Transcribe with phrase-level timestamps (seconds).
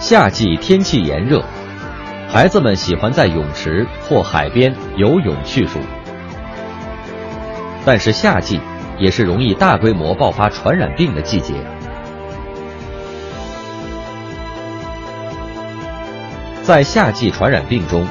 [0.00, 1.42] 夏季天气炎热，
[2.28, 5.78] 孩子们喜欢在泳池或海边游泳去暑。
[7.86, 8.60] 但是夏季
[8.98, 11.54] 也是容易大规模爆发传染病的季节。
[16.62, 18.06] 在夏季传染病中，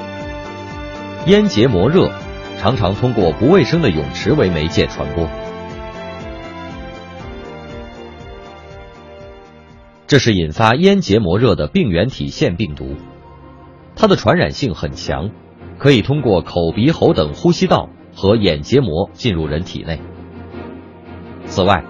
[1.28, 2.12] 咽结膜热
[2.60, 5.28] 常常通过不卫生的泳池为媒介传播。
[10.14, 12.98] 这是引发咽结膜热的病原体腺病毒，
[13.96, 15.32] 它的传染性很强，
[15.80, 20.00] 可以通过口鼻喉等呼吸道和眼结膜进入人体内。
[21.46, 21.84] 此外，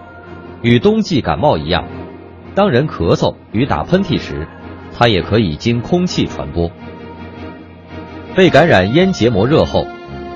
[0.62, 1.86] 与冬季感冒一样，
[2.56, 4.48] 当人咳嗽与打喷嚏时，
[4.98, 6.72] 它也可以经空气传播。
[8.38, 9.86] 被感染咽结膜热后，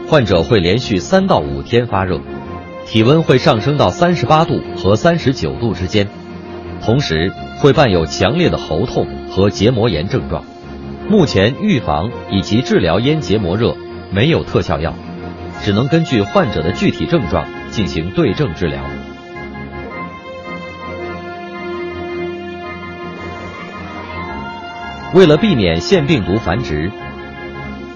[0.10, 2.20] 患者会连续三到五天发热，
[2.86, 6.10] 体温会上升到三十八度和三十九度之间。
[6.82, 10.44] 同时会伴有强烈的喉痛和结膜炎症状。
[11.10, 13.76] 目前预防以及治疗咽结膜热
[14.12, 14.94] 没有特效药，
[15.64, 18.84] 只能根据患者的具体症状进行对症治疗。
[25.14, 26.92] 为了避免腺病毒繁殖，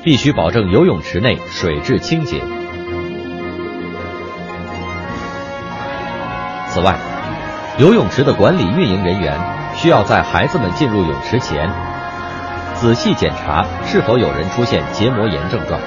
[0.03, 2.41] 必须保证游泳池内水质清洁。
[6.69, 6.97] 此外，
[7.81, 9.35] 游泳池的管理运营人员
[9.75, 11.67] 需要在孩子们进入泳池前，
[12.75, 15.81] 仔细检查是否有人出现结膜炎症状，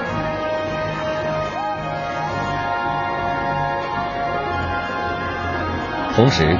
[6.17, 6.57] 同时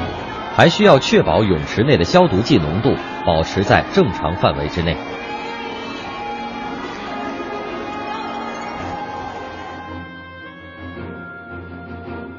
[0.55, 4.95] 还需要确保泳池内的消毒剂浓度保持在正常范围之内。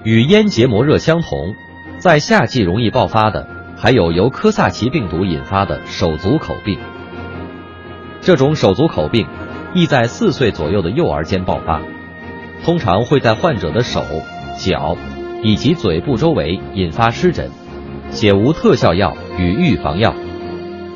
[0.02, 1.54] 与咽结膜热相同。
[1.98, 6.78] 在夏季容易爆发的，还有由科萨奇病毒引发的手足口病。
[8.20, 9.26] 这种手足口病
[9.74, 11.80] 易在四岁左右的幼儿间爆发，
[12.64, 14.04] 通常会在患者的手、
[14.58, 14.96] 脚
[15.42, 17.50] 以及嘴部周围引发湿疹，
[18.10, 20.14] 且无特效药与预防药，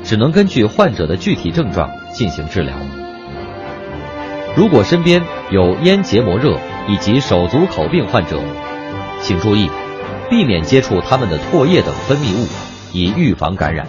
[0.03, 2.73] 只能根据患者的具体症状进行治疗。
[4.55, 6.57] 如果身边有咽结膜热
[6.87, 8.39] 以及手足口病患者，
[9.21, 9.69] 请注意。
[10.31, 12.47] 避免接触他们的唾液等分泌物，
[12.93, 13.85] 以预防感染。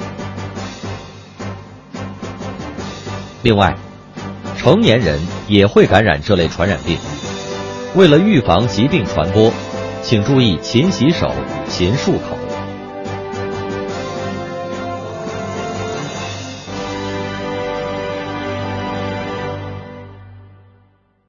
[3.42, 3.76] 另外，
[4.56, 6.98] 成年人也会感染这类传染病。
[7.94, 9.52] 为了预防疾病传播，
[10.02, 11.30] 请注意勤洗手、
[11.68, 12.51] 勤漱口。